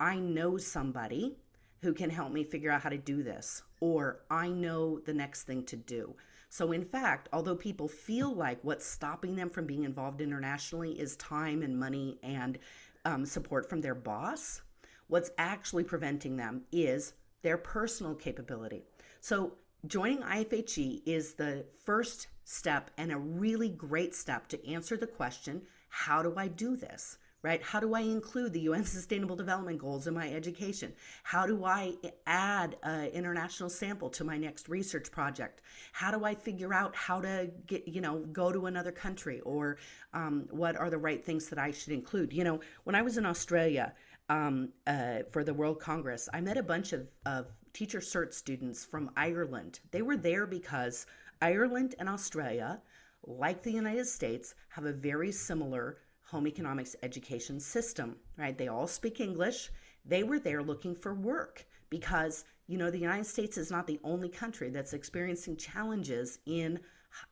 [0.00, 1.36] I know somebody
[1.82, 5.44] who can help me figure out how to do this, or I know the next
[5.44, 6.16] thing to do.
[6.48, 11.14] So, in fact, although people feel like what's stopping them from being involved internationally is
[11.16, 12.58] time and money and
[13.04, 14.62] um, support from their boss,
[15.10, 18.84] What's actually preventing them is their personal capability.
[19.20, 19.54] So,
[19.88, 25.62] joining IFHE is the first step and a really great step to answer the question
[25.88, 27.18] how do I do this?
[27.42, 27.62] Right?
[27.62, 30.92] How do I include the UN Sustainable Development Goals in my education?
[31.22, 31.94] How do I
[32.26, 35.62] add an international sample to my next research project?
[35.92, 39.78] How do I figure out how to get, you know, go to another country or
[40.12, 42.32] um, what are the right things that I should include?
[42.32, 43.94] You know, when I was in Australia,
[44.30, 48.84] um, uh, for the World Congress, I met a bunch of, of teacher cert students
[48.84, 49.80] from Ireland.
[49.90, 51.06] They were there because
[51.42, 52.80] Ireland and Australia,
[53.24, 55.98] like the United States, have a very similar
[56.30, 58.56] home economics education system, right?
[58.56, 59.70] They all speak English.
[60.04, 64.00] They were there looking for work because, you know, the United States is not the
[64.04, 66.78] only country that's experiencing challenges in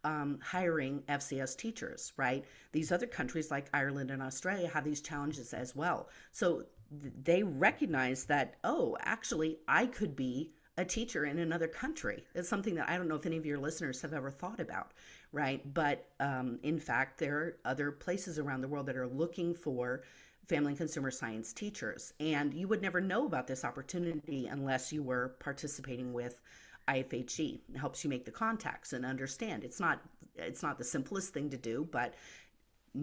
[0.04, 2.44] um, hiring FCS teachers, right?
[2.72, 6.08] These other countries like Ireland and Australia have these challenges as well.
[6.32, 12.24] So they recognize that, oh, actually, I could be a teacher in another country.
[12.34, 14.92] It's something that I don't know if any of your listeners have ever thought about,
[15.32, 15.62] right?
[15.74, 20.04] But um, in fact, there are other places around the world that are looking for
[20.46, 22.14] family and consumer science teachers.
[22.20, 26.40] And you would never know about this opportunity unless you were participating with
[26.86, 27.60] IFHE.
[27.74, 29.64] It helps you make the contacts and understand.
[29.64, 30.00] It's not
[30.36, 32.14] it's not the simplest thing to do, but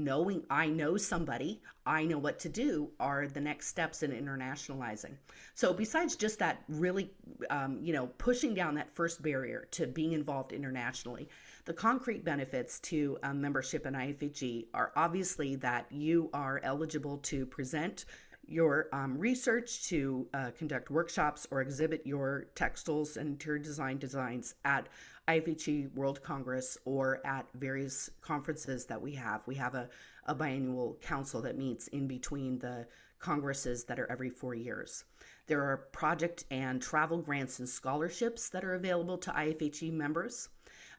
[0.03, 5.13] knowing I know somebody, I know what to do are the next steps in internationalizing.
[5.53, 7.11] So besides just that really,
[7.49, 11.29] um, you know, pushing down that first barrier to being involved internationally,
[11.65, 17.45] the concrete benefits to um, membership in IFHE are obviously that you are eligible to
[17.45, 18.05] present
[18.47, 24.55] your um, research, to uh, conduct workshops, or exhibit your textiles and interior design designs
[24.65, 24.87] at
[25.27, 29.41] IFHE World Congress or at various conferences that we have.
[29.47, 29.89] We have a,
[30.25, 32.87] a biannual council that meets in between the
[33.19, 35.05] congresses that are every four years.
[35.47, 40.49] There are project and travel grants and scholarships that are available to IFHE members.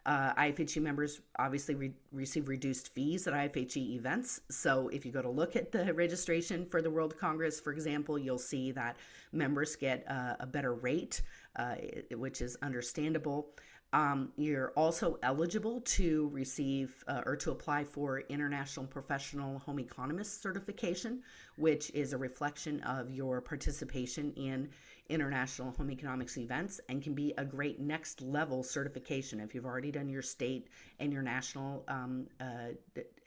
[0.07, 4.41] Uh, IFHE members obviously re- receive reduced fees at IFHE events.
[4.51, 8.17] So if you go to look at the registration for the World Congress, for example,
[8.17, 8.97] you'll see that
[9.33, 11.23] members get uh, a better rate,
[11.57, 11.75] uh,
[12.12, 13.49] which is understandable.
[13.97, 20.43] Um, you're also eligible to receive uh, or to apply for International Professional Home Economist
[20.43, 21.23] certification,
[21.57, 24.69] which is a reflection of your participation in
[25.09, 29.41] international home economics events and can be a great next level certification.
[29.41, 30.69] If you've already done your state
[31.01, 32.75] and your national um, uh,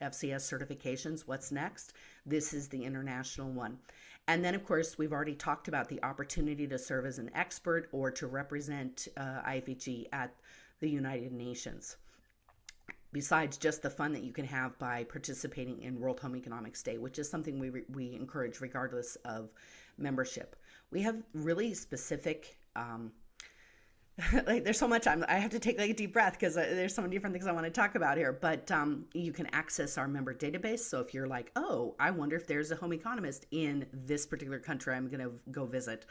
[0.03, 1.93] FCS certifications, what's next?
[2.27, 3.79] This is the international one.
[4.27, 7.89] And then, of course, we've already talked about the opportunity to serve as an expert
[7.91, 10.31] or to represent uh, IFHE at
[10.79, 11.97] the United Nations.
[13.11, 16.97] Besides just the fun that you can have by participating in World Home Economics Day,
[16.97, 19.49] which is something we, re- we encourage regardless of
[19.97, 20.55] membership.
[20.91, 23.11] We have really specific um,
[24.47, 26.67] like there's so much I'm, i have to take like a deep breath because uh,
[26.71, 29.47] there's so many different things i want to talk about here but um, you can
[29.47, 32.93] access our member database so if you're like oh i wonder if there's a home
[32.93, 36.05] economist in this particular country i'm going to go visit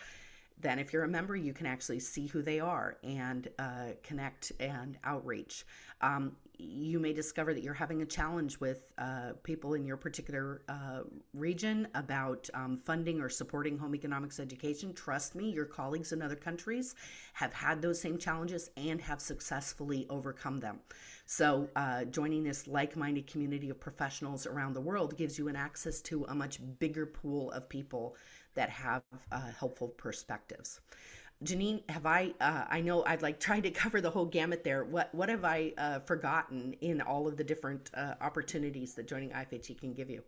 [0.61, 4.53] then if you're a member, you can actually see who they are and uh, connect
[4.61, 5.65] and outreach.
[6.01, 10.63] Um, you may discover that you're having a challenge with uh, people in your particular
[10.69, 11.03] uh,
[11.33, 14.93] region about um, funding or supporting home economics education.
[14.93, 16.97] Trust me, your colleagues in other countries
[17.33, 20.81] have had those same challenges and have successfully overcome them.
[21.27, 25.57] So, uh, joining this like minded community of professionals around the world gives you an
[25.57, 28.17] access to a much bigger pool of people
[28.59, 30.81] that have uh, helpful perspectives.
[31.45, 32.35] Janine, have I?
[32.41, 34.85] Uh, I know I'd like tried to cover the whole gamut there.
[34.85, 39.31] What what have I uh, forgotten in all of the different uh, opportunities that joining
[39.31, 40.25] IFHE can give you?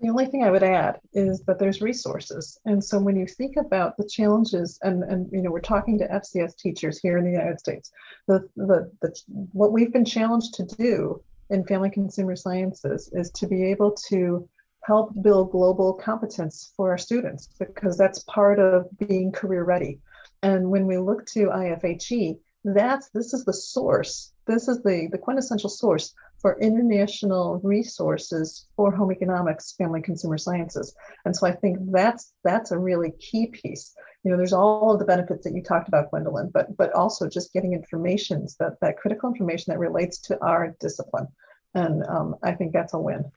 [0.00, 3.56] The only thing I would add is that there's resources, and so when you think
[3.56, 7.32] about the challenges, and and you know we're talking to FCS teachers here in the
[7.32, 7.90] United States,
[8.28, 9.12] the the, the
[9.52, 11.20] what we've been challenged to do
[11.50, 14.48] in family consumer sciences is to be able to
[14.84, 19.98] help build global competence for our students because that's part of being career ready
[20.44, 24.34] and when we look to IFHE, that's this is the source.
[24.46, 30.94] This is the, the quintessential source for international resources for home economics, family consumer sciences.
[31.24, 33.94] And so I think that's that's a really key piece.
[34.22, 37.26] You know, there's all of the benefits that you talked about, Gwendolyn, but but also
[37.26, 41.28] just getting information that that critical information that relates to our discipline.
[41.72, 43.32] And um, I think that's a win.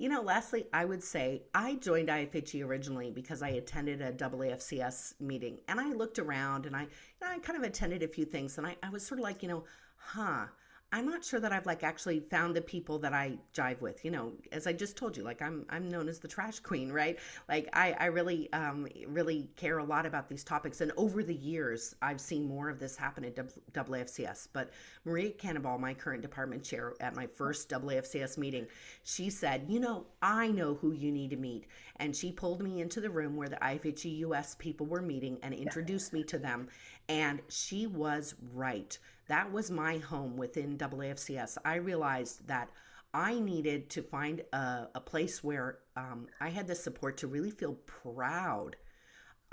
[0.00, 5.20] You know, lastly, I would say I joined IFHE originally because I attended a AAFCS
[5.20, 6.88] meeting and I looked around and I, you
[7.20, 9.42] know, I kind of attended a few things and I, I was sort of like,
[9.42, 9.64] you know,
[9.98, 10.46] huh,
[10.92, 14.04] I'm not sure that I've like actually found the people that I jive with.
[14.04, 16.90] You know, as I just told you, like I'm I'm known as the trash queen,
[16.90, 17.16] right?
[17.48, 21.34] Like I I really um really care a lot about these topics, and over the
[21.34, 24.48] years I've seen more of this happen at AAFCS.
[24.52, 24.70] But
[25.04, 28.66] Maria Canabal, my current department chair, at my first AAFCS meeting,
[29.04, 31.66] she said, you know, I know who you need to meet,
[31.96, 35.54] and she pulled me into the room where the IFHE US people were meeting and
[35.54, 36.66] introduced me to them,
[37.08, 38.98] and she was right
[39.30, 41.56] that was my home within AAFCS.
[41.64, 42.68] I realized that
[43.14, 47.50] I needed to find a, a place where um, I had the support to really
[47.50, 48.76] feel proud.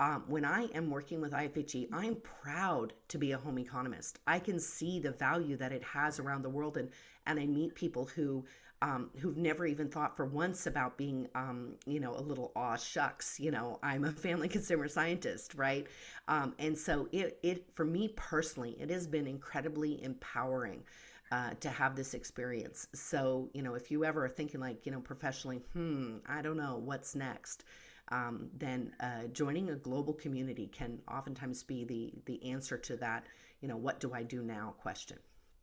[0.00, 4.18] Um, when I am working with IFHE, I'm proud to be a home economist.
[4.26, 6.90] I can see the value that it has around the world, and
[7.26, 8.44] and I meet people who
[8.82, 12.76] um, who've never even thought for once about being, um, you know, a little aw
[12.76, 15.86] shucks, you know, I'm a family consumer scientist, right?
[16.28, 20.82] Um, and so it, it, for me personally, it has been incredibly empowering.
[21.30, 22.86] Uh, to have this experience.
[22.94, 26.56] So, you know, if you ever are thinking like, you know, professionally, hmm, I don't
[26.56, 27.64] know what's next,
[28.10, 33.26] um, then uh, joining a global community can oftentimes be the the answer to that,
[33.60, 35.18] you know, what do I do now question.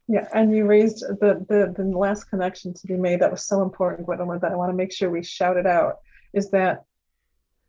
[0.08, 3.64] Yeah, and you raised the, the the last connection to be made that was so
[3.64, 5.98] important, Gwendolyn, that I want to make sure we shout it out
[6.34, 6.84] is that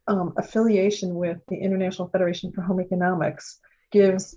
[0.06, 3.60] um, affiliation with the International Federation for Home Economics
[3.90, 4.36] gives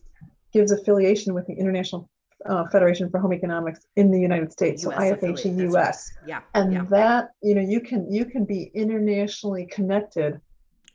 [0.54, 2.10] gives affiliation with the International
[2.46, 6.12] uh, Federation for Home Economics in the United States, US so IFHE US.
[6.22, 6.30] Right.
[6.30, 6.86] Yeah, and yeah.
[6.90, 10.40] that you know you can you can be internationally connected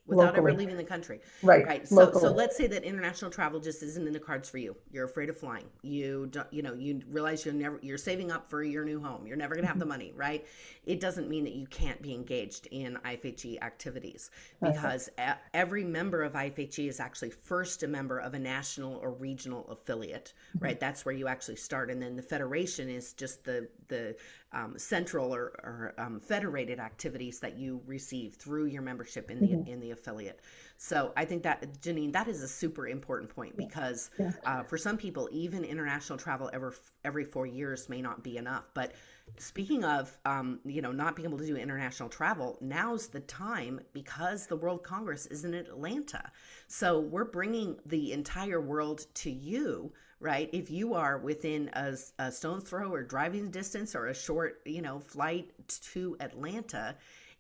[0.07, 0.53] without Locally.
[0.53, 1.21] ever leaving the country.
[1.43, 1.67] Right.
[1.67, 1.89] Right.
[1.89, 4.77] So, so let's say that international travel just isn't in the cards for you.
[4.91, 5.65] You're afraid of flying.
[5.83, 9.27] You don't, you know, you realize you're never, you're saving up for your new home.
[9.27, 9.91] You're never going to have the mm-hmm.
[9.91, 10.47] money, right?
[10.85, 14.31] It doesn't mean that you can't be engaged in IFHE activities
[14.61, 15.33] because okay.
[15.55, 20.35] every member of IFHE is actually first a member of a national or regional affiliate,
[20.51, 20.65] mm-hmm.
[20.65, 20.81] right?
[20.81, 21.91] That's where you actually start.
[21.91, 24.17] And then the federation is just the, the
[24.55, 29.49] um, central or, or um, federated activities that you receive through your membership in the
[29.49, 29.71] mm-hmm.
[29.71, 30.41] in the affiliate.
[30.77, 34.33] So I think that Janine, that is a super important point because yeah.
[34.45, 36.73] uh, for some people, even international travel every
[37.05, 38.65] every four years may not be enough.
[38.75, 38.93] But
[39.39, 43.81] speaking of, um, you know, not being able to do international travel, now's the time
[43.93, 46.31] because the World Congress is in Atlanta.
[46.69, 50.49] So we're bringing the entire world to you right?
[50.53, 54.83] If you are within a, a stone's throw or driving distance or a short, you
[54.83, 55.51] know, flight
[55.93, 56.97] to Atlanta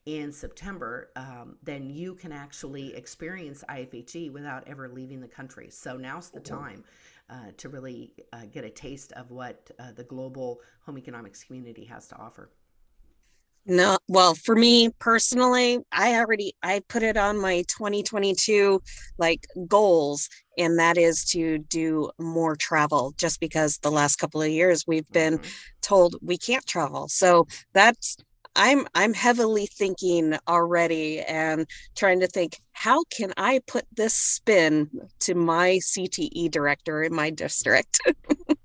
[0.06, 5.70] in September, um, then you can actually experience IFHE without ever leaving the country.
[5.70, 6.84] So now's the time
[7.30, 11.84] uh, to really uh, get a taste of what uh, the global home economics community
[11.84, 12.50] has to offer.
[13.66, 18.82] No, well, for me personally, I already I put it on my 2022
[19.16, 24.48] like goals and that is to do more travel just because the last couple of
[24.48, 25.50] years we've been mm-hmm.
[25.82, 27.08] told we can't travel.
[27.08, 28.16] So that's
[28.56, 34.90] I'm I'm heavily thinking already and trying to think how can I put this spin
[35.20, 38.00] to my CTE director in my district.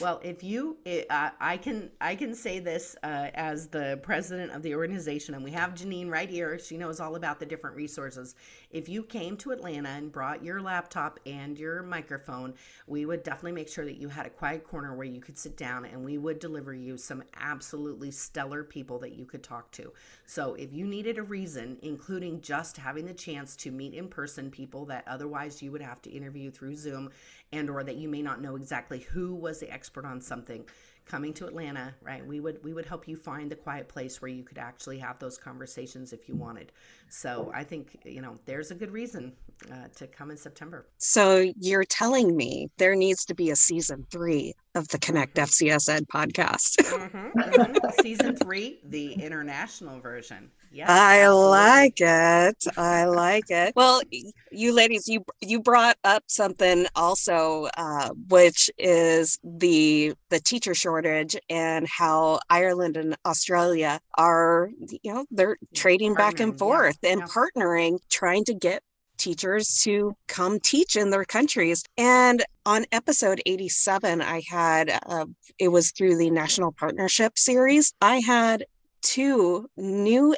[0.00, 0.76] Well, if you,
[1.10, 5.42] uh, I can, I can say this uh, as the president of the organization, and
[5.42, 6.56] we have Janine right here.
[6.56, 8.36] She knows all about the different resources.
[8.70, 12.54] If you came to Atlanta and brought your laptop and your microphone,
[12.86, 15.56] we would definitely make sure that you had a quiet corner where you could sit
[15.56, 19.92] down, and we would deliver you some absolutely stellar people that you could talk to.
[20.26, 24.48] So, if you needed a reason, including just having the chance to meet in person
[24.48, 27.10] people that otherwise you would have to interview through Zoom
[27.52, 30.64] and or that you may not know exactly who was the expert on something
[31.08, 32.24] coming to Atlanta, right?
[32.24, 35.18] We would we would help you find the quiet place where you could actually have
[35.18, 36.70] those conversations if you wanted.
[37.08, 39.32] So I think you know there's a good reason
[39.72, 40.86] uh, to come in September.
[40.98, 45.36] So you're telling me there needs to be a season three of the Connect.
[45.36, 46.76] FCS Ed podcast.
[46.78, 48.02] mm-hmm, mm-hmm.
[48.02, 50.50] Season three, the international version.
[50.70, 51.50] Yes, I absolutely.
[51.50, 52.64] like it.
[52.76, 53.72] I like it.
[53.74, 54.02] Well,
[54.50, 61.36] you ladies, you you brought up something also, uh, which is the the teacher shortage
[61.48, 64.70] and how Ireland and Australia are,
[65.02, 67.26] you know, they're trading back and forth yeah, and yeah.
[67.26, 68.82] partnering, trying to get
[69.18, 71.84] teachers to come teach in their countries.
[71.96, 75.26] And on episode 87, I had, uh,
[75.58, 78.64] it was through the National Partnership Series, I had
[79.02, 80.34] two new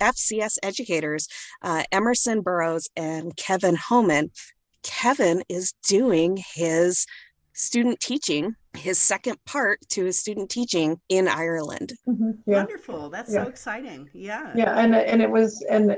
[0.00, 1.28] FCS educators,
[1.62, 4.30] uh, Emerson Burrows and Kevin Homan.
[4.82, 7.06] Kevin is doing his
[7.54, 11.92] student teaching, his second part to his student teaching in Ireland.
[12.06, 12.30] Mm-hmm.
[12.46, 12.56] Yeah.
[12.56, 13.10] Wonderful.
[13.10, 13.44] That's yeah.
[13.44, 14.10] so exciting.
[14.12, 14.52] Yeah.
[14.56, 14.78] Yeah.
[14.78, 15.96] And, and it was, and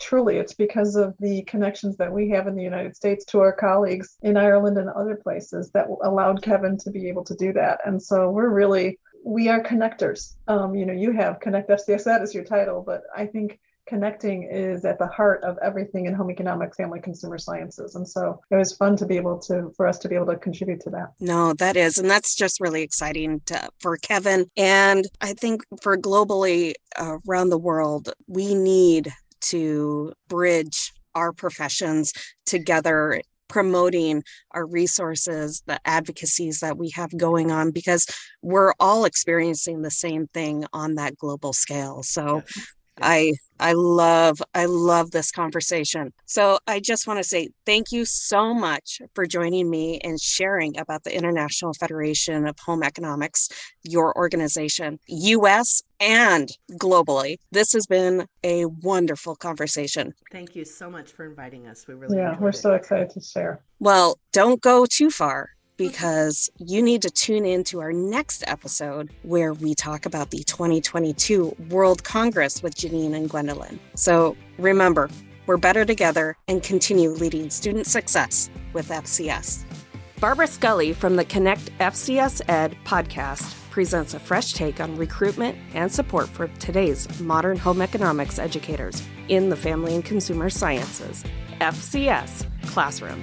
[0.00, 3.52] truly it's because of the connections that we have in the United States to our
[3.52, 7.80] colleagues in Ireland and other places that allowed Kevin to be able to do that.
[7.84, 10.34] And so we're really, we are connectors.
[10.48, 14.44] Um, you know, you have Connect FCS, that is your title, but I think connecting
[14.44, 17.94] is at the heart of everything in home economics, family consumer sciences.
[17.96, 20.36] And so it was fun to be able to, for us to be able to
[20.36, 21.12] contribute to that.
[21.20, 21.98] No, that is.
[21.98, 24.46] And that's just really exciting to, for Kevin.
[24.56, 29.12] And I think for globally uh, around the world, we need
[29.42, 32.12] to bridge our professions
[32.46, 33.20] together
[33.52, 38.06] promoting our resources, the advocacies that we have going on, because
[38.40, 42.02] we're all experiencing the same thing on that global scale.
[42.02, 42.42] So
[43.00, 46.12] I I love I love this conversation.
[46.26, 50.76] So I just want to say thank you so much for joining me and sharing
[50.78, 53.48] about the International Federation of Home Economics,
[53.84, 57.36] your organization, US and globally.
[57.52, 60.12] This has been a wonderful conversation.
[60.32, 61.86] Thank you so much for inviting us.
[61.86, 62.56] We really Yeah, we're it.
[62.56, 63.60] so excited to share.
[63.78, 65.88] Well, don't go too far Mm-hmm.
[65.88, 70.42] because you need to tune in to our next episode where we talk about the
[70.44, 73.80] 2022 World Congress with Janine and Gwendolyn.
[73.94, 75.08] So remember,
[75.46, 79.64] we're better together and continue leading student success with FCS.
[80.20, 85.90] Barbara Scully from the Connect FCS Ed podcast presents a fresh take on recruitment and
[85.90, 91.24] support for today's modern home economics educators in the family and consumer sciences.
[91.60, 93.22] FCS Classroom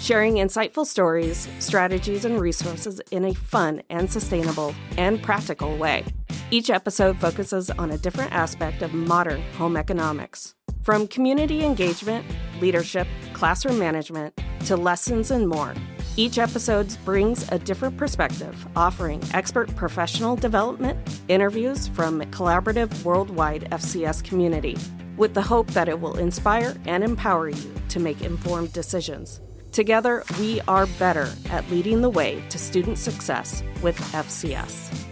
[0.00, 6.04] sharing insightful stories, strategies, and resources in a fun and sustainable and practical way.
[6.50, 10.54] Each episode focuses on a different aspect of modern home economics.
[10.82, 12.24] From community engagement,
[12.60, 15.74] leadership, classroom management, to lessons and more.
[16.16, 20.98] Each episode brings a different perspective, offering expert professional development,
[21.28, 24.76] interviews from a collaborative worldwide FCS community,
[25.16, 29.40] with the hope that it will inspire and empower you to make informed decisions.
[29.72, 35.09] Together, we are better at leading the way to student success with FCS.